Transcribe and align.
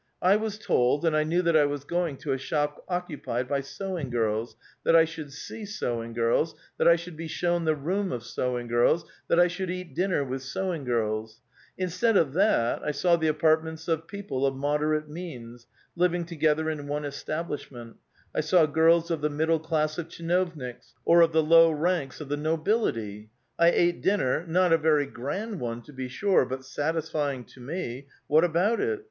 I 0.23 0.35
was 0.35 0.57
told 0.57 1.05
and 1.05 1.15
I 1.15 1.23
knew 1.23 1.43
that 1.43 1.55
I 1.55 1.65
was 1.65 1.83
going 1.83 2.17
to 2.25 2.31
a 2.33 2.37
shop 2.39 2.83
occupied 2.87 3.47
by 3.47 3.61
sewing 3.61 4.09
girls, 4.09 4.55
that 4.83 4.95
I 4.95 5.05
should 5.05 5.31
see 5.31 5.63
sewing 5.63 6.13
girls, 6.13 6.55
that 6.79 6.87
I 6.87 6.95
should 6.95 7.15
be 7.15 7.27
shown 7.27 7.65
the 7.65 7.75
room 7.75 8.11
of 8.11 8.23
sewing 8.23 8.65
girls, 8.65 9.05
that 9.27 9.39
I 9.39 9.47
should 9.47 9.69
cat 9.69 9.93
dinner 9.93 10.23
with 10.23 10.41
sew 10.41 10.73
ing 10.73 10.85
girls; 10.85 11.39
instead 11.77 12.17
of 12.17 12.33
that 12.33 12.81
I 12.83 12.89
saw 12.89 13.15
the 13.15 13.27
apartments 13.27 13.87
of 13.87 14.07
people 14.07 14.43
of 14.47 14.55
moderate 14.55 15.07
means, 15.07 15.67
living 15.95 16.25
together 16.25 16.67
in 16.67 16.87
one 16.87 17.05
establishment; 17.05 17.97
1 18.31 18.41
saw 18.41 18.65
girls 18.65 19.11
of 19.11 19.21
the 19.21 19.29
middle 19.29 19.59
class 19.59 19.99
of 19.99 20.07
tcliinovniks^ 20.07 20.93
or 21.05 21.21
of 21.21 21.31
the 21.31 21.43
low 21.43 21.69
ranks 21.69 22.19
of 22.19 22.27
the 22.27 22.35
nobility; 22.37 23.29
I 23.59 23.69
ate 23.69 24.01
dinner, 24.01 24.47
not 24.47 24.73
a 24.73 24.79
very 24.79 25.05
grand 25.05 25.59
one, 25.59 25.83
to 25.83 25.93
bo 25.93 26.07
Fure, 26.07 26.47
but 26.49 26.65
satisfying 26.65 27.43
to 27.43 27.59
me— 27.59 28.07
what 28.25 28.43
about 28.43 28.79
it? 28.79 28.99